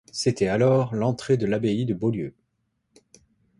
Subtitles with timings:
[0.11, 2.33] C'était alors l'entrée de l'abbaye de Beaulieu.